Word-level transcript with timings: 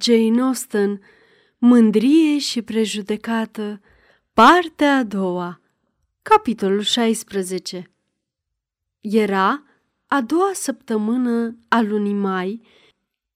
Jane 0.00 0.40
Austen, 0.40 1.00
Mândrie 1.58 2.38
și 2.38 2.62
prejudecată, 2.62 3.80
partea 4.32 4.96
a 4.96 5.02
doua, 5.02 5.60
capitolul 6.22 6.80
16 6.80 7.90
Era 9.00 9.62
a 10.06 10.20
doua 10.20 10.50
săptămână 10.54 11.56
a 11.68 11.80
lunii 11.80 12.14
mai, 12.14 12.62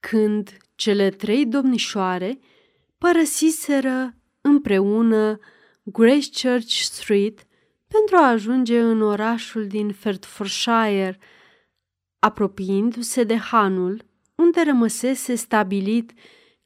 când 0.00 0.56
cele 0.74 1.10
trei 1.10 1.46
domnișoare 1.46 2.38
părăsiseră 2.98 4.14
împreună 4.40 5.38
Grace 5.82 6.48
Church 6.48 6.72
Street 6.72 7.46
pentru 7.88 8.16
a 8.16 8.28
ajunge 8.28 8.80
în 8.80 9.02
orașul 9.02 9.66
din 9.66 9.94
Hertfordshire, 10.02 11.18
apropiindu-se 12.18 13.24
de 13.24 13.36
hanul 13.36 14.06
unde 14.34 14.62
rămăsese 14.62 15.34
stabilit 15.34 16.12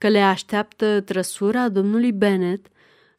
că 0.02 0.08
le 0.08 0.20
așteaptă 0.20 1.00
trăsura 1.00 1.68
domnului 1.68 2.12
Bennet, 2.12 2.66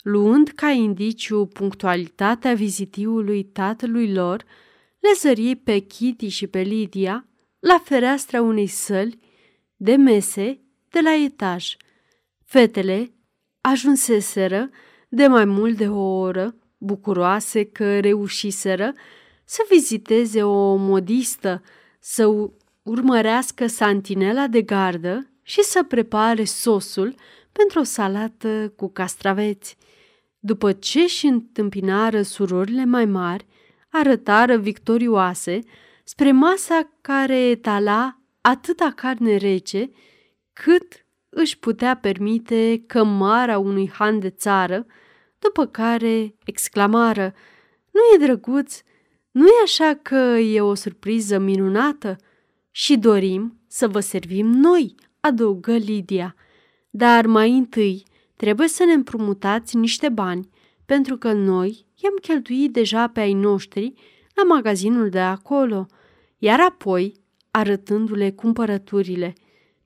luând 0.01 0.47
ca 0.47 0.69
indiciu 0.69 1.45
punctualitatea 1.45 2.53
vizitiului 2.53 3.43
tatălui 3.43 4.13
lor, 4.13 4.43
le 4.99 5.09
zări 5.15 5.55
pe 5.55 5.77
Kitty 5.77 6.27
și 6.27 6.47
pe 6.47 6.61
Lydia 6.61 7.27
la 7.59 7.81
fereastra 7.83 8.41
unei 8.41 8.67
săli 8.67 9.19
de 9.75 9.95
mese 9.95 10.59
de 10.89 10.99
la 10.99 11.13
etaj. 11.13 11.75
Fetele 12.45 13.13
ajunseseră 13.61 14.69
de 15.09 15.27
mai 15.27 15.45
mult 15.45 15.77
de 15.77 15.87
o 15.87 16.01
oră, 16.01 16.55
bucuroase 16.77 17.63
că 17.63 17.99
reușiseră 17.99 18.93
să 19.45 19.65
viziteze 19.69 20.43
o 20.43 20.75
modistă, 20.75 21.61
să 21.99 22.49
urmărească 22.81 23.67
santinela 23.67 24.47
de 24.47 24.61
gardă 24.61 25.27
și 25.43 25.63
să 25.63 25.83
prepare 25.83 26.43
sosul 26.43 27.15
pentru 27.51 27.79
o 27.79 27.83
salată 27.83 28.73
cu 28.75 28.89
castraveți. 28.89 29.77
După 30.39 30.71
ce 30.71 31.07
și 31.07 31.25
întâmpinară 31.25 32.21
surorile 32.21 32.85
mai 32.85 33.05
mari, 33.05 33.45
arătară 33.89 34.57
victorioase 34.57 35.59
spre 36.03 36.31
masa 36.31 36.89
care 37.01 37.37
etala 37.49 38.19
atâta 38.41 38.93
carne 38.95 39.37
rece 39.37 39.91
cât 40.53 41.05
își 41.29 41.59
putea 41.59 41.95
permite 41.95 42.83
cămara 42.87 43.57
unui 43.57 43.89
han 43.89 44.19
de 44.19 44.29
țară, 44.29 44.85
după 45.39 45.65
care 45.65 46.35
exclamară, 46.45 47.33
Nu 47.91 47.99
e 48.13 48.25
drăguț? 48.25 48.81
Nu 49.31 49.47
e 49.47 49.63
așa 49.63 49.99
că 50.01 50.15
e 50.39 50.61
o 50.61 50.73
surpriză 50.73 51.37
minunată? 51.37 52.15
Și 52.71 52.97
dorim 52.97 53.59
să 53.67 53.87
vă 53.87 53.99
servim 53.99 54.47
noi, 54.47 54.95
adăugă 55.27 55.75
Lidia. 55.75 56.35
Dar 56.89 57.25
mai 57.25 57.51
întâi 57.57 58.03
trebuie 58.35 58.67
să 58.67 58.83
ne 58.83 58.93
împrumutați 58.93 59.75
niște 59.75 60.09
bani, 60.09 60.49
pentru 60.85 61.17
că 61.17 61.31
noi 61.31 61.85
i-am 61.95 62.15
cheltuit 62.21 62.73
deja 62.73 63.07
pe 63.07 63.19
ai 63.19 63.33
noștri 63.33 63.93
la 64.33 64.43
magazinul 64.43 65.09
de 65.09 65.19
acolo. 65.19 65.85
Iar 66.37 66.59
apoi, 66.59 67.13
arătându-le 67.51 68.31
cumpărăturile, 68.31 69.33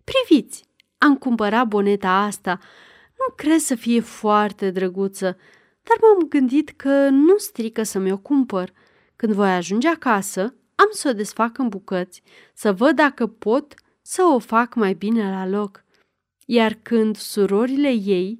priviți, 0.03 0.63
am 0.97 1.15
cumpărat 1.15 1.67
boneta 1.67 2.11
asta. 2.11 2.59
Nu 3.17 3.33
cred 3.35 3.59
să 3.59 3.75
fie 3.75 3.99
foarte 3.99 4.71
drăguță, 4.71 5.37
dar 5.83 5.97
m-am 6.01 6.27
gândit 6.27 6.69
că 6.69 7.09
nu 7.09 7.37
strică 7.37 7.83
să 7.83 7.99
mi-o 7.99 8.17
cumpăr. 8.17 8.71
Când 9.15 9.33
voi 9.33 9.49
ajunge 9.49 9.87
acasă, 9.87 10.41
am 10.75 10.87
să 10.91 11.09
o 11.09 11.13
desfac 11.13 11.57
în 11.57 11.67
bucăți, 11.67 12.21
să 12.53 12.73
văd 12.73 12.95
dacă 12.95 13.27
pot 13.27 13.73
să 14.09 14.23
o 14.23 14.39
fac 14.39 14.75
mai 14.75 14.93
bine 14.93 15.29
la 15.29 15.47
loc. 15.47 15.83
Iar 16.45 16.73
când 16.81 17.15
surorile 17.17 17.89
ei 17.89 18.39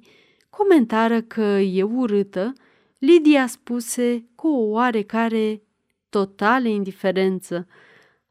comentară 0.50 1.20
că 1.22 1.40
e 1.58 1.82
urâtă, 1.82 2.52
Lidia 2.98 3.46
spuse 3.46 4.28
cu 4.34 4.48
o 4.48 4.70
oarecare 4.70 5.62
totală 6.08 6.68
indiferență. 6.68 7.66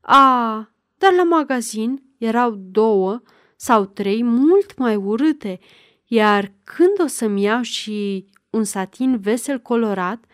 A, 0.01 0.71
dar 0.97 1.13
la 1.13 1.23
magazin 1.23 2.03
erau 2.17 2.51
două 2.51 3.21
sau 3.55 3.85
trei 3.85 4.23
mult 4.23 4.77
mai 4.77 4.95
urâte, 4.95 5.59
iar 6.05 6.51
când 6.63 7.01
o 7.03 7.07
să-mi 7.07 7.41
iau 7.41 7.61
și 7.61 8.25
un 8.49 8.63
satin 8.63 9.19
vesel 9.19 9.59
colorat, 9.59 10.25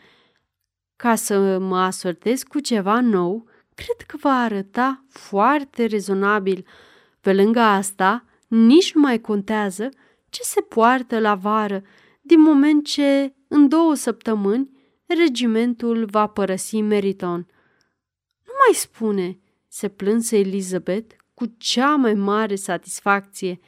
ca 0.96 1.16
să 1.16 1.58
mă 1.60 1.78
asortez 1.78 2.44
cu 2.44 2.60
ceva 2.60 3.02
nou, 3.02 3.48
cred 3.76 4.08
că 4.08 4.18
va 4.20 4.34
arăta 4.40 5.06
foarte 5.10 5.86
rezonabil. 5.86 6.66
Pe 7.24 7.34
lângă 7.34 7.60
asta, 7.60 8.26
nici 8.48 8.94
nu 8.94 9.02
mai 9.02 9.22
contează 9.22 9.90
ce 10.30 10.42
se 10.42 10.62
poartă 10.62 11.20
la 11.20 11.36
vară, 11.36 11.84
din 12.22 12.42
moment 12.42 12.86
ce, 12.86 13.34
în 13.48 13.68
două 13.68 13.94
săptămâni, 13.94 14.70
regimentul 15.06 16.06
va 16.06 16.28
părăsi 16.28 16.82
Meriton. 16.82 17.48
Nu 18.46 18.52
mai 18.66 18.74
spune, 18.74 19.40
se 19.68 19.88
plânse 19.88 20.38
Elizabeth 20.38 21.16
cu 21.34 21.46
cea 21.58 21.96
mai 21.96 22.14
mare 22.14 22.56
satisfacție. 22.56 23.60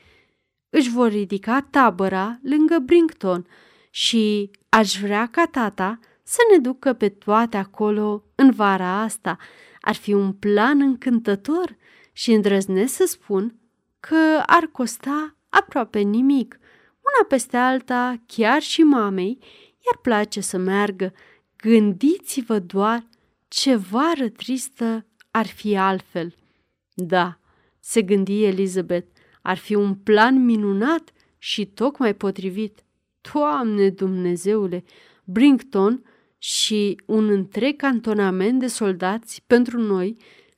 Își 0.70 0.90
vor 0.90 1.08
ridica 1.08 1.62
tabăra 1.62 2.40
lângă 2.44 2.80
Brinkton 2.80 3.48
și 3.90 4.52
aș 4.70 5.00
vrea 5.00 5.26
ca 5.26 5.46
tata 5.46 6.00
să 6.24 6.40
ne 6.52 6.58
ducă 6.58 6.94
pe 6.94 7.10
toate 7.10 7.58
acolo 7.58 8.24
în 8.36 8.52
vara 8.52 9.02
asta. 9.02 9.38
Ar 9.82 9.96
fi 9.96 10.14
un 10.14 10.34
plan 10.34 10.82
încântător 10.82 11.78
și 12.18 12.32
îndrăznesc 12.32 12.94
să 12.94 13.06
spun 13.06 13.60
că 14.00 14.44
ar 14.46 14.66
costa 14.72 15.36
aproape 15.50 16.00
nimic. 16.00 16.60
Una 16.92 17.28
peste 17.28 17.58
alta, 17.58 18.22
chiar 18.26 18.62
și 18.62 18.82
mamei, 18.82 19.38
iar 19.86 19.98
place 20.02 20.42
să 20.42 20.58
meargă. 20.58 21.14
Gândiți-vă 21.58 22.60
doar 22.60 23.08
ce 23.48 23.76
vară 23.76 24.30
tristă 24.30 25.06
ar 25.32 25.46
fi 25.46 25.78
altfel. 25.78 26.36
Da, 26.94 27.40
se 27.80 28.02
gândi 28.02 28.44
Elizabeth, 28.44 29.08
ar 29.42 29.58
fi 29.58 29.76
un 29.76 29.96
plan 29.96 30.46
minunat 30.46 31.12
și 31.38 31.66
tocmai 31.66 32.16
potrivit. 32.16 32.84
Doamne 33.34 33.90
Dumnezeule, 33.90 34.84
Brinkton 35.24 36.04
și 36.38 37.02
un 37.06 37.30
întreg 37.30 37.76
cantonament 37.76 38.60
de 38.60 38.68
soldați 38.68 39.44
pentru 39.48 39.80
noi, 39.80 40.18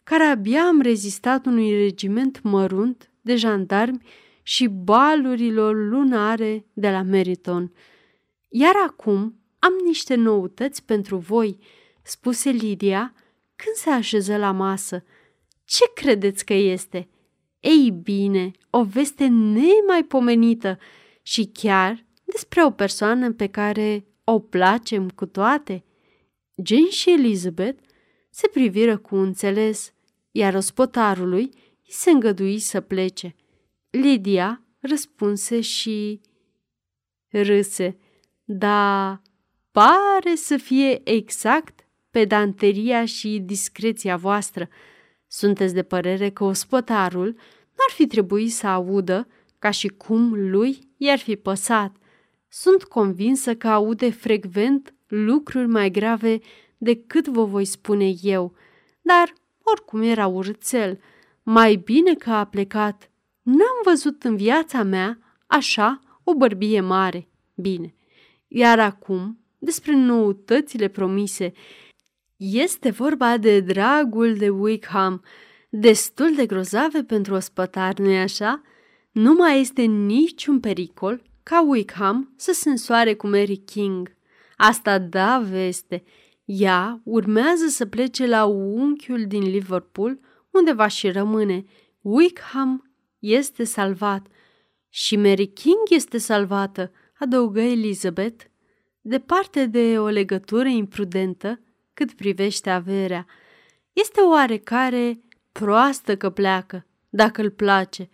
care 0.09 0.23
abia 0.23 0.61
am 0.61 0.81
rezistat 0.81 1.45
unui 1.45 1.71
regiment 1.71 2.41
mărunt 2.41 3.11
de 3.21 3.35
jandarmi 3.35 4.01
și 4.43 4.67
balurilor 4.67 5.75
lunare 5.75 6.65
de 6.73 6.89
la 6.89 7.01
Meriton. 7.01 7.73
Iar 8.49 8.73
acum 8.87 9.39
am 9.59 9.73
niște 9.85 10.15
noutăți 10.15 10.83
pentru 10.85 11.17
voi, 11.17 11.57
spuse 12.01 12.49
Lidia 12.49 13.13
când 13.55 13.75
se 13.75 13.89
așeză 13.89 14.37
la 14.37 14.51
masă. 14.51 15.03
Ce 15.65 15.91
credeți 15.93 16.45
că 16.45 16.53
este? 16.53 17.09
Ei 17.59 17.91
bine, 17.91 18.51
o 18.69 18.83
veste 18.83 19.27
nemaipomenită 19.27 20.79
și 21.21 21.49
chiar 21.53 22.05
despre 22.23 22.65
o 22.65 22.71
persoană 22.71 23.31
pe 23.31 23.47
care 23.47 24.05
o 24.23 24.39
placem 24.39 25.09
cu 25.09 25.25
toate. 25.25 25.83
Jane 26.63 26.89
și 26.89 27.11
Elizabeth 27.11 27.83
se 28.29 28.47
priviră 28.47 28.97
cu 28.97 29.15
înțeles, 29.15 29.91
iar 30.37 30.53
ospotarului 30.53 31.43
îi 31.85 31.93
se 31.93 32.11
îngădui 32.11 32.59
să 32.59 32.81
plece. 32.81 33.35
Lydia 33.89 34.63
răspunse 34.79 35.61
și 35.61 36.21
râse. 37.27 37.97
Da, 38.43 39.21
pare 39.71 40.35
să 40.35 40.57
fie 40.57 41.09
exact 41.09 41.87
pedanteria 42.09 43.05
și 43.05 43.39
discreția 43.45 44.17
voastră. 44.17 44.69
Sunteți 45.27 45.73
de 45.73 45.83
părere 45.83 46.29
că 46.29 46.43
ospătarul 46.43 47.27
n-ar 47.77 47.91
fi 47.93 48.07
trebuit 48.07 48.51
să 48.51 48.67
audă 48.67 49.27
ca 49.59 49.69
și 49.69 49.87
cum 49.87 50.49
lui 50.49 50.79
i-ar 50.97 51.19
fi 51.19 51.35
păsat. 51.35 51.95
Sunt 52.49 52.83
convinsă 52.83 53.55
că 53.55 53.67
aude 53.67 54.09
frecvent 54.09 54.93
lucruri 55.07 55.67
mai 55.67 55.91
grave 55.91 56.39
decât 56.77 57.27
vă 57.27 57.43
voi 57.43 57.65
spune 57.65 58.13
eu, 58.21 58.55
dar 59.01 59.33
oricum 59.71 60.01
era 60.01 60.27
urțel. 60.27 60.99
Mai 61.43 61.75
bine 61.75 62.13
că 62.13 62.29
a 62.29 62.45
plecat. 62.45 63.11
N-am 63.41 63.81
văzut 63.83 64.23
în 64.23 64.35
viața 64.35 64.83
mea 64.83 65.19
așa 65.47 65.99
o 66.23 66.33
bărbie 66.33 66.81
mare. 66.81 67.27
Bine. 67.55 67.93
Iar 68.47 68.79
acum, 68.79 69.39
despre 69.57 69.95
noutățile 69.95 70.87
promise, 70.87 71.53
este 72.37 72.89
vorba 72.89 73.37
de 73.37 73.59
dragul 73.59 74.35
de 74.35 74.49
Wickham, 74.49 75.23
destul 75.69 76.35
de 76.35 76.45
grozave 76.45 77.03
pentru 77.03 77.33
ospătar, 77.33 77.97
nu-i 77.97 78.19
așa? 78.19 78.61
Nu 79.11 79.33
mai 79.33 79.59
este 79.59 79.81
niciun 79.81 80.59
pericol 80.59 81.21
ca 81.43 81.61
Wickham 81.61 82.33
să 82.35 82.51
se 82.51 82.69
însoare 82.69 83.13
cu 83.13 83.27
Mary 83.27 83.57
King. 83.57 84.15
Asta 84.57 84.99
da 84.99 85.39
veste. 85.39 86.03
Ea 86.47 87.01
urmează 87.03 87.67
să 87.67 87.85
plece 87.85 88.25
la 88.25 88.45
unchiul 88.45 89.25
din 89.27 89.41
Liverpool, 89.41 90.19
unde 90.51 90.71
va 90.71 90.87
și 90.87 91.09
rămâne. 91.09 91.65
Wickham 92.01 92.91
este 93.19 93.63
salvat. 93.63 94.27
Și 94.89 95.15
Mary 95.15 95.47
King 95.47 95.81
este 95.89 96.17
salvată, 96.17 96.91
adăugă 97.19 97.59
Elizabeth, 97.59 98.45
departe 99.01 99.65
de 99.65 99.99
o 99.99 100.07
legătură 100.07 100.67
imprudentă 100.67 101.61
cât 101.93 102.13
privește 102.13 102.69
averea. 102.69 103.25
Este 103.93 104.21
oarecare 104.21 105.21
proastă 105.51 106.17
că 106.17 106.29
pleacă, 106.29 106.85
dacă 107.09 107.41
îl 107.41 107.49
place, 107.49 108.09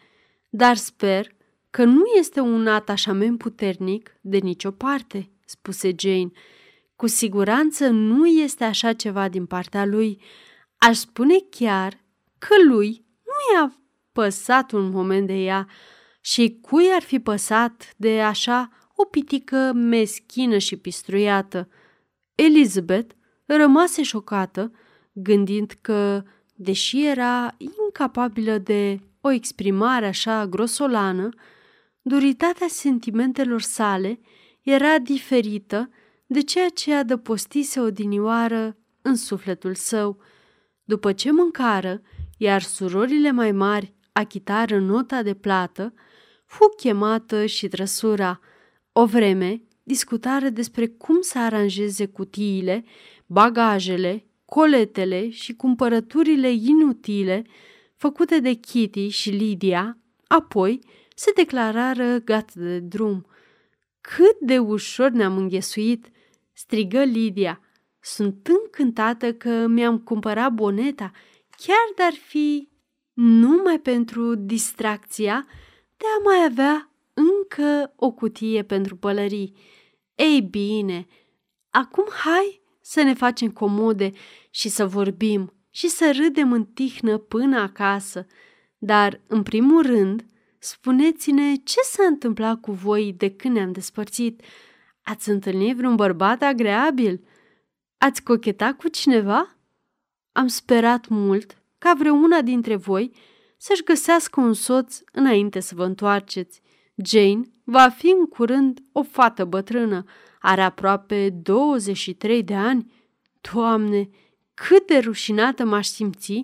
dar 0.49 0.75
sper 0.75 1.27
că 1.69 1.83
nu 1.83 2.03
este 2.17 2.39
un 2.39 2.67
atașament 2.67 3.37
puternic 3.37 4.17
de 4.21 4.37
nicio 4.37 4.71
parte, 4.71 5.29
spuse 5.45 5.93
Jane. 5.97 6.31
Cu 6.95 7.07
siguranță 7.07 7.87
nu 7.87 8.25
este 8.25 8.63
așa 8.63 8.93
ceva 8.93 9.29
din 9.29 9.45
partea 9.45 9.85
lui. 9.85 10.21
Aș 10.77 10.97
spune 10.97 11.35
chiar 11.49 12.03
că 12.37 12.55
lui 12.67 13.05
nu 13.23 13.55
i-a 13.55 13.77
păsat 14.11 14.71
un 14.71 14.89
moment 14.89 15.27
de 15.27 15.33
ea 15.33 15.67
și 16.21 16.57
cui 16.61 16.85
ar 16.95 17.01
fi 17.01 17.19
păsat 17.19 17.93
de 17.97 18.21
așa 18.21 18.69
o 18.95 19.05
pitică 19.05 19.71
meschină 19.73 20.57
și 20.57 20.75
pistruiată. 20.77 21.69
Elizabeth 22.35 23.15
rămase 23.45 24.03
șocată, 24.03 24.71
gândind 25.13 25.77
că, 25.81 26.23
deși 26.55 27.05
era 27.05 27.55
incapabilă 27.57 28.57
de 28.57 28.99
o 29.21 29.31
exprimare 29.31 30.07
așa 30.07 30.47
grosolană, 30.47 31.29
duritatea 32.01 32.67
sentimentelor 32.69 33.61
sale 33.61 34.19
era 34.61 34.99
diferită 34.99 35.89
de 36.25 36.41
ceea 36.41 36.69
ce 36.69 36.93
adăpostise 36.93 37.79
odinioară 37.79 38.77
în 39.01 39.15
sufletul 39.15 39.75
său. 39.75 40.21
După 40.83 41.13
ce 41.13 41.31
mâncară, 41.31 42.01
iar 42.37 42.61
surorile 42.61 43.31
mai 43.31 43.51
mari 43.51 43.93
achitară 44.11 44.79
nota 44.79 45.23
de 45.23 45.33
plată, 45.33 45.93
fu 46.45 46.73
chemată 46.77 47.45
și 47.45 47.67
trăsura. 47.67 48.39
O 48.91 49.05
vreme 49.05 49.61
discutară 49.83 50.49
despre 50.49 50.87
cum 50.87 51.21
să 51.21 51.39
aranjeze 51.39 52.05
cutiile, 52.05 52.85
bagajele, 53.25 54.25
coletele 54.45 55.29
și 55.29 55.53
cumpărăturile 55.53 56.51
inutile 56.51 57.43
făcute 57.95 58.39
de 58.39 58.53
Kitty 58.53 59.07
și 59.07 59.29
Lydia, 59.29 59.97
apoi 60.27 60.79
se 61.15 61.31
declarară 61.35 62.17
gata 62.17 62.51
de 62.55 62.79
drum. 62.79 63.25
Cât 64.01 64.39
de 64.39 64.59
ușor 64.59 65.09
ne-am 65.09 65.37
înghesuit!" 65.37 66.11
Strigă 66.53 67.03
Lydia. 67.03 67.61
Sunt 67.99 68.47
încântată 68.47 69.33
că 69.33 69.67
mi-am 69.67 69.99
cumpărat 69.99 70.51
boneta, 70.51 71.11
chiar 71.57 71.93
dar 71.95 72.13
fi 72.13 72.69
numai 73.13 73.79
pentru 73.79 74.35
distracția 74.35 75.47
de 75.97 76.05
a 76.17 76.23
mai 76.23 76.45
avea 76.45 76.91
încă 77.13 77.93
o 77.95 78.11
cutie 78.11 78.63
pentru 78.63 78.95
pălării. 78.95 79.53
Ei 80.15 80.41
bine, 80.41 81.07
acum 81.69 82.05
hai 82.23 82.61
să 82.81 83.01
ne 83.01 83.13
facem 83.13 83.51
comode 83.51 84.11
și 84.49 84.69
să 84.69 84.85
vorbim 84.85 85.53
și 85.69 85.87
să 85.87 86.19
râdem 86.21 86.51
în 86.51 86.65
tihnă 86.65 87.17
până 87.17 87.59
acasă. 87.59 88.27
Dar, 88.77 89.21
în 89.27 89.43
primul 89.43 89.81
rând, 89.81 90.25
spuneți-ne 90.59 91.55
ce 91.55 91.79
s-a 91.83 92.03
întâmplat 92.03 92.59
cu 92.59 92.71
voi 92.71 93.13
de 93.17 93.31
când 93.31 93.55
ne-am 93.55 93.71
despărțit. 93.71 94.41
Ați 95.03 95.29
întâlnit 95.29 95.75
vreun 95.75 95.95
bărbat 95.95 96.41
agreabil? 96.41 97.27
Ați 97.97 98.23
cochetat 98.23 98.77
cu 98.77 98.87
cineva? 98.87 99.55
Am 100.31 100.47
sperat 100.47 101.07
mult 101.07 101.57
ca 101.77 101.93
vreuna 101.97 102.41
dintre 102.41 102.75
voi 102.75 103.11
să-și 103.57 103.83
găsească 103.83 104.39
un 104.39 104.53
soț 104.53 104.99
înainte 105.11 105.59
să 105.59 105.75
vă 105.75 105.85
întoarceți. 105.85 106.61
Jane 106.95 107.41
va 107.63 107.89
fi 107.89 108.07
în 108.07 108.25
curând 108.25 108.79
o 108.91 109.03
fată 109.03 109.45
bătrână, 109.45 110.03
are 110.39 110.61
aproape 110.61 111.29
23 111.29 112.43
de 112.43 112.55
ani. 112.55 112.91
Doamne, 113.53 114.09
cât 114.53 114.87
de 114.87 114.97
rușinată 114.97 115.65
m-aș 115.65 115.87
simți 115.87 116.39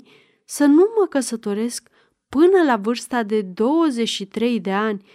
să 0.45 0.65
nu 0.65 0.87
mă 0.99 1.05
căsătoresc 1.09 1.89
până 2.29 2.63
la 2.65 2.77
vârsta 2.77 3.23
de 3.23 3.41
23 3.41 4.59
de 4.59 4.71
ani. 4.71 5.07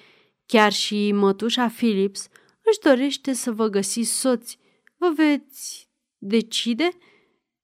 Chiar 0.46 0.72
și 0.72 1.12
mătușa 1.12 1.66
Phillips 1.66 2.28
își 2.64 2.78
dorește 2.82 3.32
să 3.32 3.52
vă 3.52 3.68
găsiți 3.68 4.10
soți. 4.10 4.58
Vă 4.96 5.12
veți 5.16 5.88
decide? 6.18 6.88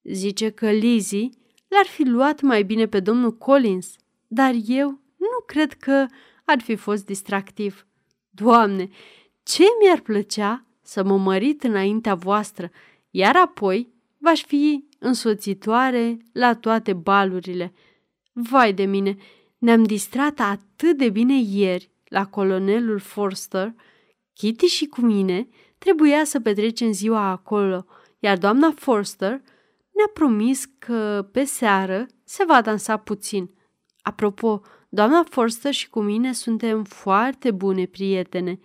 Zice 0.02 0.50
că 0.50 0.70
Lizzie 0.70 1.28
l-ar 1.68 1.86
fi 1.86 2.02
luat 2.02 2.40
mai 2.40 2.62
bine 2.62 2.86
pe 2.86 3.00
domnul 3.00 3.36
Collins, 3.36 3.96
dar 4.26 4.54
eu 4.66 4.88
nu 5.16 5.44
cred 5.46 5.72
că 5.72 6.06
ar 6.44 6.60
fi 6.60 6.74
fost 6.74 7.06
distractiv. 7.06 7.86
Doamne, 8.30 8.88
ce 9.42 9.64
mi-ar 9.82 10.00
plăcea 10.00 10.66
să 10.82 11.04
mă 11.04 11.18
mărit 11.18 11.62
înaintea 11.62 12.14
voastră, 12.14 12.70
iar 13.10 13.36
apoi 13.36 13.92
v-aș 14.18 14.44
fi 14.44 14.84
însoțitoare 14.98 16.18
la 16.32 16.54
toate 16.54 16.92
balurile. 16.92 17.72
Vai 18.32 18.72
de 18.72 18.84
mine, 18.84 19.16
ne-am 19.58 19.82
distrat 19.82 20.40
atât 20.40 20.96
de 20.96 21.08
bine 21.08 21.40
ieri 21.40 21.90
la 22.04 22.26
colonelul 22.26 22.98
Forster, 22.98 23.74
Kitty 24.40 24.66
și 24.66 24.86
cu 24.86 25.00
mine 25.00 25.48
trebuia 25.78 26.24
să 26.24 26.40
petrecem 26.40 26.92
ziua 26.92 27.28
acolo, 27.30 27.84
iar 28.18 28.38
doamna 28.38 28.72
Forster 28.76 29.30
ne-a 29.90 30.10
promis 30.14 30.64
că 30.78 31.28
pe 31.32 31.44
seară 31.44 32.06
se 32.24 32.44
va 32.44 32.60
dansa 32.60 32.96
puțin. 32.96 33.50
Apropo, 34.02 34.60
doamna 34.88 35.24
Forster 35.30 35.72
și 35.72 35.88
cu 35.88 36.00
mine 36.00 36.32
suntem 36.32 36.84
foarte 36.84 37.50
bune 37.50 37.86
prietene. 37.86 38.60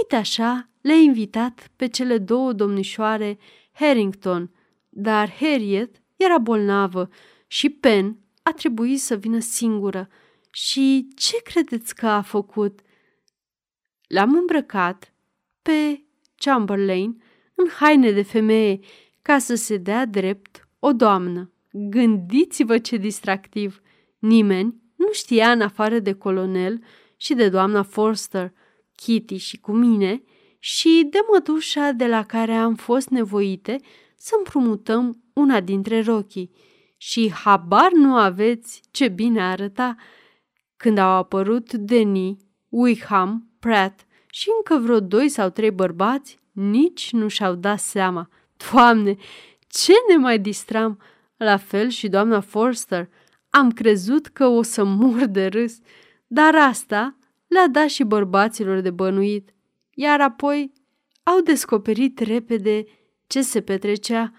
Uite 0.00 0.16
așa, 0.16 0.68
le-a 0.80 0.96
invitat 0.96 1.70
pe 1.76 1.88
cele 1.88 2.18
două 2.18 2.52
domnișoare 2.52 3.38
Harrington, 3.72 4.50
dar 4.88 5.30
Harriet 5.30 6.02
era 6.16 6.38
bolnavă 6.38 7.08
și 7.46 7.70
Pen 7.70 8.18
a 8.42 8.52
trebuit 8.52 9.00
să 9.00 9.16
vină 9.16 9.38
singură. 9.38 10.08
Și 10.50 11.08
ce 11.16 11.42
credeți 11.42 11.94
că 11.94 12.06
a 12.06 12.22
făcut? 12.22 12.80
L-am 14.12 14.34
îmbrăcat 14.34 15.14
pe 15.62 16.04
Chamberlain 16.36 17.22
în 17.54 17.68
haine 17.68 18.10
de 18.10 18.22
femeie 18.22 18.78
ca 19.22 19.38
să 19.38 19.54
se 19.54 19.76
dea 19.76 20.06
drept 20.06 20.68
o 20.78 20.92
doamnă. 20.92 21.52
Gândiți-vă 21.72 22.78
ce 22.78 22.96
distractiv! 22.96 23.80
Nimeni 24.18 24.82
nu 24.96 25.12
știa 25.12 25.50
în 25.50 25.60
afară 25.60 25.98
de 25.98 26.12
colonel 26.12 26.84
și 27.16 27.34
de 27.34 27.48
doamna 27.48 27.82
Forster, 27.82 28.52
Kitty 28.96 29.36
și 29.36 29.60
cu 29.60 29.72
mine 29.72 30.22
și 30.58 31.06
de 31.10 31.18
mătușa 31.32 31.92
de 31.92 32.06
la 32.06 32.24
care 32.24 32.52
am 32.52 32.74
fost 32.74 33.08
nevoite 33.08 33.80
să 34.16 34.34
împrumutăm 34.38 35.22
una 35.32 35.60
dintre 35.60 36.00
rochii. 36.00 36.50
Și 36.96 37.30
habar 37.30 37.92
nu 37.92 38.16
aveți 38.16 38.82
ce 38.90 39.08
bine 39.08 39.42
arăta 39.42 39.96
când 40.76 40.98
au 40.98 41.10
apărut 41.10 41.72
Denny, 41.72 42.36
Wickham, 42.68 43.51
Pratt 43.62 44.06
și 44.30 44.48
încă 44.56 44.82
vreo 44.84 45.00
doi 45.00 45.28
sau 45.28 45.48
trei 45.48 45.70
bărbați, 45.70 46.38
nici 46.52 47.12
nu 47.12 47.28
și-au 47.28 47.54
dat 47.54 47.78
seama. 47.78 48.28
Doamne, 48.70 49.16
ce 49.68 49.92
ne 50.08 50.16
mai 50.16 50.38
distram! 50.38 50.98
La 51.36 51.56
fel 51.56 51.88
și 51.88 52.08
doamna 52.08 52.40
Forster. 52.40 53.08
Am 53.50 53.70
crezut 53.70 54.26
că 54.26 54.46
o 54.46 54.62
să 54.62 54.84
mor 54.84 55.24
de 55.24 55.46
râs, 55.46 55.78
dar 56.26 56.54
asta 56.54 57.16
le-a 57.46 57.68
dat 57.68 57.88
și 57.88 58.04
bărbaților 58.04 58.80
de 58.80 58.90
bănuit. 58.90 59.54
Iar 59.94 60.20
apoi 60.20 60.72
au 61.22 61.40
descoperit 61.40 62.18
repede 62.18 62.84
ce 63.26 63.42
se 63.42 63.60
petrecea. 63.60 64.32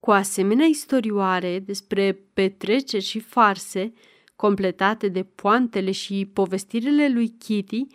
Cu 0.00 0.10
asemenea 0.10 0.66
istorioare 0.66 1.58
despre 1.58 2.12
petreceri 2.34 3.04
și 3.04 3.20
farse, 3.20 3.92
completate 4.36 5.08
de 5.08 5.22
poantele 5.22 5.90
și 5.90 6.30
povestirile 6.32 7.08
lui 7.08 7.28
Kitty, 7.28 7.86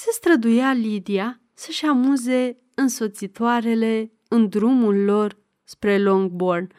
se 0.00 0.10
străduia 0.12 0.72
Lydia 0.72 1.40
să-și 1.54 1.84
amuze 1.84 2.58
însoțitoarele 2.74 4.12
în 4.28 4.48
drumul 4.48 5.04
lor 5.04 5.38
spre 5.64 5.98
Longbourn. 5.98 6.72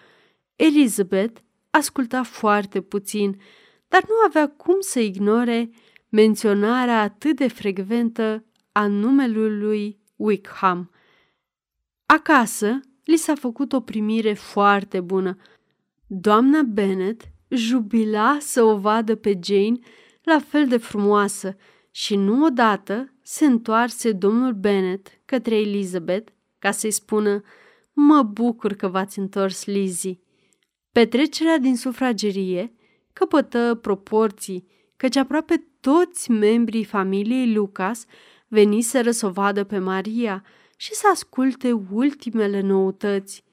Elizabeth 0.55 1.41
asculta 1.69 2.23
foarte 2.23 2.81
puțin, 2.81 3.41
dar 3.87 4.03
nu 4.07 4.15
avea 4.25 4.49
cum 4.49 4.75
să 4.79 4.99
ignore 4.99 5.69
menționarea 6.09 7.01
atât 7.01 7.35
de 7.35 7.47
frecventă 7.47 8.45
a 8.71 8.87
numelui 8.87 9.99
Wickham. 10.15 10.91
Acasă 12.05 12.79
li 13.03 13.17
s-a 13.17 13.35
făcut 13.35 13.73
o 13.73 13.81
primire 13.81 14.33
foarte 14.33 15.01
bună. 15.01 15.37
Doamna 16.07 16.61
Bennet 16.61 17.21
jubila 17.49 18.37
să 18.39 18.63
o 18.63 18.77
vadă 18.77 19.15
pe 19.15 19.39
Jane 19.43 19.79
la 20.23 20.39
fel 20.39 20.67
de 20.67 20.77
frumoasă 20.77 21.55
și 21.91 22.15
nu 22.15 22.45
odată 22.45 23.13
se 23.21 23.45
întoarse 23.45 24.11
domnul 24.11 24.53
Bennet 24.53 25.07
către 25.25 25.55
Elizabeth 25.55 26.31
ca 26.59 26.71
să-i 26.71 26.91
spună 26.91 27.41
Mă 27.93 28.23
bucur 28.23 28.73
că 28.73 28.87
v-ați 28.87 29.19
întors, 29.19 29.65
Lizzie. 29.65 30.19
Petrecerea 30.91 31.57
din 31.57 31.75
sufragerie 31.75 32.73
căpătă 33.13 33.79
proporții, 33.81 34.67
căci 34.97 35.15
aproape 35.15 35.67
toți 35.79 36.31
membrii 36.31 36.83
familiei 36.83 37.53
Lucas 37.53 38.05
veniseră 38.47 39.11
să 39.11 39.25
o 39.25 39.29
vadă 39.29 39.63
pe 39.63 39.77
Maria 39.77 40.43
și 40.77 40.93
să 40.93 41.07
asculte 41.11 41.71
ultimele 41.91 42.61
noutăți. 42.61 43.43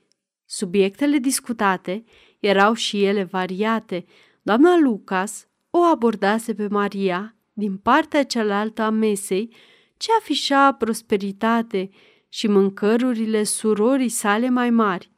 Subiectele 0.45 1.19
discutate 1.19 2.05
erau 2.41 2.73
și 2.75 3.05
ele 3.05 3.25
variate. 3.25 4.05
Doamna 4.43 4.79
Lucas 4.79 5.49
o 5.71 5.79
abordase 5.79 6.55
pe 6.55 6.69
Maria 6.69 7.38
din 7.59 7.77
partea 7.77 8.25
cealaltă 8.25 8.83
a 8.83 8.91
mesei, 8.91 9.55
ce 9.97 10.11
afișa 10.19 10.73
prosperitate 10.73 11.91
și 12.29 12.47
mâncărurile 12.47 13.43
surorii 13.43 14.09
sale 14.09 14.49
mai 14.49 14.71
mari. 14.71 15.11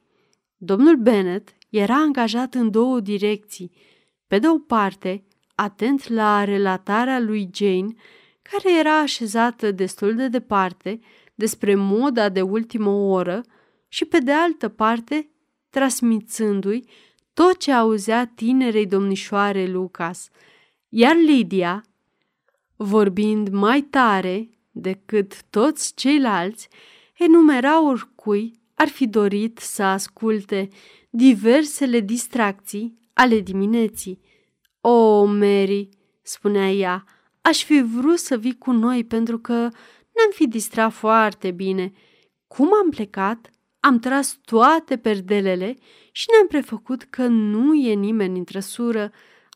Domnul 0.57 0.95
Bennet 0.95 1.55
era 1.69 1.95
angajat 1.95 2.53
în 2.53 2.71
două 2.71 2.99
direcții. 2.99 3.71
Pe 4.27 4.39
de 4.39 4.47
o 4.47 4.57
parte, 4.57 5.23
atent 5.55 6.07
la 6.07 6.43
relatarea 6.43 7.19
lui 7.19 7.49
Jane, 7.53 7.93
care 8.41 8.79
era 8.79 8.99
așezată 8.99 9.71
destul 9.71 10.15
de 10.15 10.27
departe 10.27 10.99
despre 11.35 11.75
moda 11.75 12.29
de 12.29 12.41
ultimă 12.41 12.89
oră 12.89 13.41
și 13.87 14.05
pe 14.05 14.19
de 14.19 14.31
altă 14.31 14.69
parte, 14.69 15.29
transmițându-i 15.69 16.85
tot 17.33 17.57
ce 17.57 17.71
auzea 17.71 18.25
tinerei 18.35 18.85
domnișoare 18.85 19.65
Lucas, 19.65 20.29
iar 20.89 21.15
Lydia, 21.15 21.83
vorbind 22.81 23.49
mai 23.49 23.81
tare 23.81 24.49
decât 24.71 25.43
toți 25.49 25.93
ceilalți, 25.95 26.67
enumera 27.17 27.83
oricui 27.83 28.59
ar 28.75 28.87
fi 28.87 29.07
dorit 29.07 29.57
să 29.57 29.83
asculte 29.83 30.67
diversele 31.09 31.99
distracții 31.99 32.99
ale 33.13 33.39
dimineții. 33.39 34.19
O, 34.81 35.25
Mary, 35.25 35.89
spunea 36.21 36.71
ea, 36.71 37.03
aș 37.41 37.63
fi 37.63 37.81
vrut 37.81 38.17
să 38.17 38.37
vii 38.37 38.57
cu 38.57 38.71
noi 38.71 39.03
pentru 39.03 39.39
că 39.39 39.53
ne-am 39.53 40.31
fi 40.31 40.47
distrat 40.47 40.91
foarte 40.91 41.51
bine. 41.51 41.91
Cum 42.47 42.69
am 42.83 42.89
plecat, 42.89 43.49
am 43.79 43.99
tras 43.99 44.39
toate 44.45 44.97
perdelele 44.97 45.75
și 46.11 46.25
ne-am 46.31 46.47
prefăcut 46.47 47.03
că 47.03 47.27
nu 47.27 47.73
e 47.73 47.93
nimeni 47.93 48.37
în 48.37 48.43
trăsură. 48.43 49.11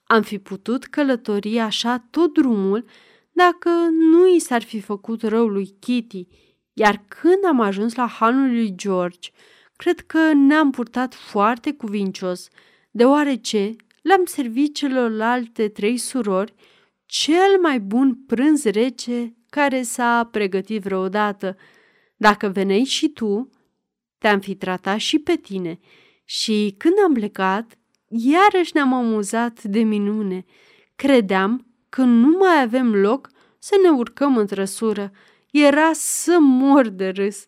Am 0.05 0.21
fi 0.21 0.39
putut 0.39 0.85
călători 0.85 1.59
așa 1.59 2.07
tot 2.09 2.33
drumul 2.33 2.85
dacă 3.35 3.69
nu 3.91 4.27
i 4.35 4.39
s-ar 4.39 4.63
fi 4.63 4.79
făcut 4.79 5.21
rău 5.21 5.47
lui 5.47 5.75
Kitty, 5.79 6.27
iar 6.73 7.03
când 7.07 7.45
am 7.47 7.59
ajuns 7.59 7.95
la 7.95 8.07
hanul 8.07 8.49
lui 8.49 8.75
George, 8.75 9.29
cred 9.75 9.99
că 9.99 10.33
ne-am 10.33 10.71
purtat 10.71 11.13
foarte 11.13 11.73
cuvincios, 11.73 12.47
deoarece 12.91 13.75
le-am 14.01 14.25
servit 14.25 14.75
celorlalte 14.75 15.67
trei 15.67 15.97
surori 15.97 16.53
cel 17.05 17.59
mai 17.61 17.79
bun 17.79 18.15
prânz 18.27 18.63
rece 18.63 19.35
care 19.49 19.81
s-a 19.81 20.29
pregătit 20.31 20.81
vreodată. 20.81 21.57
Dacă 22.17 22.47
veneai 22.47 22.83
și 22.83 23.09
tu, 23.09 23.49
te-am 24.17 24.39
fi 24.39 24.55
tratat 24.55 24.99
și 24.99 25.19
pe 25.19 25.35
tine. 25.35 25.79
Și 26.25 26.75
când 26.77 26.93
am 27.05 27.13
plecat, 27.13 27.77
iarăși 28.07 28.71
ne-am 28.73 28.93
amuzat 28.93 29.63
de 29.63 29.79
minune. 29.79 30.45
Credeam 30.95 31.74
că 31.95 32.01
nu 32.01 32.37
mai 32.37 32.61
avem 32.61 32.95
loc 32.95 33.29
să 33.59 33.75
ne 33.83 33.89
urcăm 33.89 34.37
în 34.37 34.45
trăsură. 34.45 35.11
Era 35.51 35.91
să 35.93 36.37
mor 36.39 36.87
de 36.87 37.09
râs. 37.09 37.45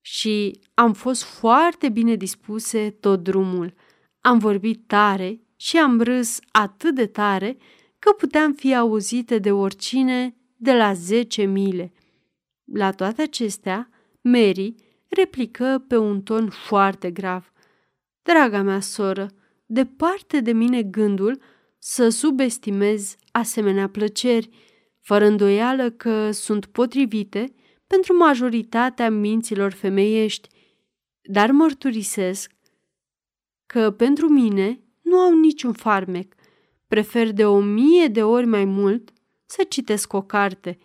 Și 0.00 0.60
am 0.74 0.92
fost 0.92 1.22
foarte 1.22 1.88
bine 1.88 2.14
dispuse 2.14 2.90
tot 2.90 3.22
drumul. 3.22 3.74
Am 4.20 4.38
vorbit 4.38 4.86
tare 4.86 5.40
și 5.56 5.78
am 5.78 6.00
râs 6.00 6.38
atât 6.50 6.94
de 6.94 7.06
tare 7.06 7.56
că 7.98 8.10
puteam 8.12 8.52
fi 8.52 8.74
auzite 8.74 9.38
de 9.38 9.52
oricine 9.52 10.36
de 10.56 10.72
la 10.72 10.92
zece 10.92 11.42
mile. 11.42 11.92
La 12.72 12.90
toate 12.90 13.22
acestea, 13.22 13.88
Mary 14.20 14.74
replică 15.08 15.84
pe 15.88 15.96
un 15.96 16.22
ton 16.22 16.48
foarte 16.48 17.10
grav. 17.10 17.52
Draga 18.22 18.62
mea 18.62 18.80
soră, 18.80 19.30
departe 19.66 20.40
de 20.40 20.52
mine 20.52 20.82
gândul 20.82 21.40
să 21.86 22.08
subestimez 22.08 23.16
asemenea 23.32 23.88
plăceri, 23.88 24.48
fără 25.00 25.24
îndoială 25.24 25.90
că 25.90 26.30
sunt 26.30 26.66
potrivite 26.66 27.54
pentru 27.86 28.16
majoritatea 28.16 29.10
minților 29.10 29.72
femeiești, 29.72 30.48
dar 31.22 31.50
mărturisesc 31.50 32.50
că 33.66 33.90
pentru 33.90 34.28
mine 34.28 34.80
nu 35.02 35.16
au 35.16 35.38
niciun 35.38 35.72
farmec. 35.72 36.34
Prefer 36.88 37.32
de 37.32 37.46
o 37.46 37.60
mie 37.60 38.06
de 38.06 38.22
ori 38.22 38.46
mai 38.46 38.64
mult 38.64 39.12
să 39.46 39.64
citesc 39.68 40.12
o 40.12 40.22
carte. 40.22 40.78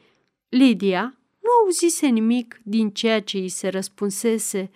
Lydia 0.50 1.20
nu 1.40 1.50
auzise 1.64 2.08
nimic 2.08 2.62
din 2.64 2.90
ceea 2.90 3.22
ce 3.22 3.38
îi 3.38 3.50
se 3.50 3.68
răspunsese. 3.68 4.72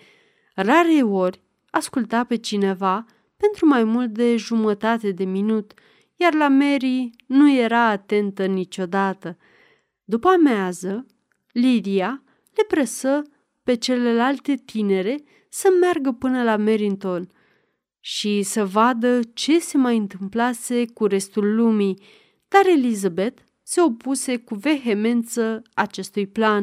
Rare 0.55 1.01
ori 1.01 1.41
asculta 1.69 2.23
pe 2.23 2.35
cineva 2.35 3.05
pentru 3.37 3.65
mai 3.65 3.83
mult 3.83 4.09
de 4.09 4.35
jumătate 4.35 5.11
de 5.11 5.23
minut, 5.23 5.73
iar 6.23 6.33
la 6.33 6.47
Mary 6.47 7.09
nu 7.27 7.51
era 7.51 7.87
atentă 7.87 8.45
niciodată. 8.45 9.37
După 10.03 10.27
amează, 10.27 11.05
Lydia 11.51 12.23
le 12.55 12.63
presă 12.67 13.21
pe 13.63 13.75
celelalte 13.75 14.55
tinere 14.55 15.23
să 15.49 15.67
meargă 15.79 16.11
până 16.11 16.43
la 16.43 16.55
Merrington 16.55 17.29
și 17.99 18.41
să 18.41 18.65
vadă 18.65 19.19
ce 19.33 19.59
se 19.59 19.77
mai 19.77 19.97
întâmplase 19.97 20.85
cu 20.85 21.05
restul 21.05 21.55
lumii, 21.55 22.01
dar 22.47 22.65
Elizabeth 22.65 23.41
se 23.63 23.81
opuse 23.81 24.37
cu 24.37 24.55
vehemență 24.55 25.61
acestui 25.73 26.27
plan. 26.27 26.61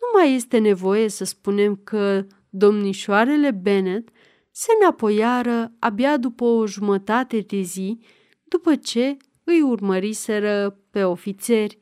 Nu 0.00 0.20
mai 0.20 0.34
este 0.34 0.58
nevoie 0.58 1.08
să 1.08 1.24
spunem 1.24 1.80
că 1.84 2.26
domnișoarele 2.50 3.50
Bennet 3.50 4.08
se 4.50 4.68
înapoiară 4.80 5.72
abia 5.78 6.16
după 6.16 6.44
o 6.44 6.66
jumătate 6.66 7.40
de 7.40 7.60
zi, 7.60 8.00
după 8.48 8.76
ce 8.76 9.16
îi 9.44 9.62
urmăriseră 9.62 10.78
pe 10.90 11.04
ofițeri. 11.04 11.78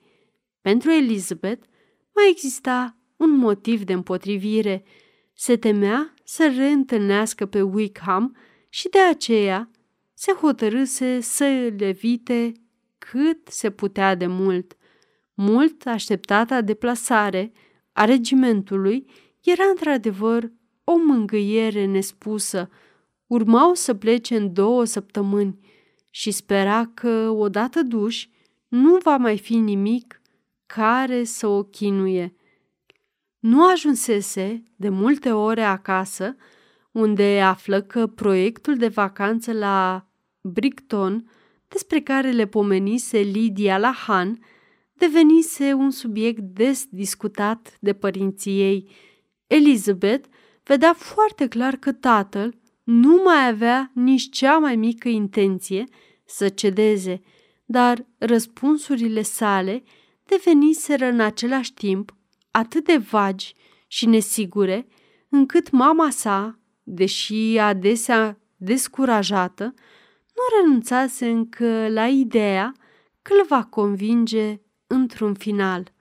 Pentru 0.60 0.90
Elizabeth 0.90 1.66
mai 2.14 2.30
exista 2.30 2.96
un 3.16 3.30
motiv 3.30 3.82
de 3.84 3.92
împotrivire. 3.92 4.84
Se 5.32 5.56
temea 5.56 6.14
să 6.24 6.52
reîntâlnească 6.56 7.46
pe 7.46 7.62
Wickham 7.62 8.36
și 8.68 8.88
de 8.88 8.98
aceea 8.98 9.70
se 10.14 10.32
hotărâse 10.32 11.20
să 11.20 11.44
îl 11.44 11.80
evite 11.80 12.52
cât 12.98 13.48
se 13.48 13.70
putea 13.70 14.14
de 14.14 14.26
mult. 14.26 14.76
Mult 15.34 15.86
așteptata 15.86 16.60
deplasare 16.60 17.52
a 17.92 18.04
regimentului 18.04 19.06
era 19.42 19.64
într-adevăr 19.64 20.52
o 20.84 20.96
mângâiere 20.96 21.84
nespusă. 21.84 22.70
Urmau 23.26 23.74
să 23.74 23.94
plece 23.94 24.36
în 24.36 24.52
două 24.52 24.84
săptămâni 24.84 25.58
și 26.16 26.30
spera 26.30 26.90
că, 26.94 27.28
odată 27.28 27.82
duși, 27.82 28.30
nu 28.68 28.96
va 29.02 29.16
mai 29.16 29.38
fi 29.38 29.56
nimic 29.56 30.22
care 30.66 31.24
să 31.24 31.46
o 31.46 31.62
chinuie. 31.62 32.34
Nu 33.38 33.70
ajunsese 33.70 34.62
de 34.76 34.88
multe 34.88 35.32
ore 35.32 35.62
acasă, 35.62 36.36
unde 36.92 37.40
află 37.40 37.82
că 37.82 38.06
proiectul 38.06 38.76
de 38.76 38.88
vacanță 38.88 39.52
la 39.52 40.06
Brickton, 40.40 41.30
despre 41.68 42.00
care 42.00 42.30
le 42.30 42.46
pomenise 42.46 43.18
Lydia 43.18 43.78
la 43.78 43.92
Han, 43.92 44.38
devenise 44.92 45.72
un 45.72 45.90
subiect 45.90 46.40
des 46.40 46.86
discutat 46.90 47.76
de 47.80 47.92
părinții 47.92 48.60
ei. 48.60 48.88
Elizabeth 49.46 50.28
vedea 50.62 50.92
foarte 50.92 51.48
clar 51.48 51.76
că 51.76 51.92
tatăl 51.92 52.54
nu 52.82 53.20
mai 53.24 53.48
avea 53.48 53.90
nici 53.94 54.28
cea 54.30 54.58
mai 54.58 54.76
mică 54.76 55.08
intenție 55.08 55.84
să 56.26 56.48
cedeze, 56.48 57.20
dar 57.64 58.06
răspunsurile 58.18 59.22
sale 59.22 59.82
deveniseră 60.24 61.06
în 61.06 61.20
același 61.20 61.74
timp 61.74 62.14
atât 62.50 62.84
de 62.84 62.96
vagi 62.96 63.54
și 63.86 64.06
nesigure, 64.06 64.86
încât 65.28 65.70
mama 65.70 66.10
sa, 66.10 66.58
deși 66.82 67.58
adesea 67.58 68.38
descurajată, 68.56 69.64
nu 70.34 70.60
renunțase 70.60 71.28
încă 71.28 71.88
la 71.88 72.06
ideea 72.06 72.72
că 73.22 73.32
îl 73.32 73.44
va 73.48 73.64
convinge 73.64 74.60
într-un 74.86 75.34
final. 75.34 75.92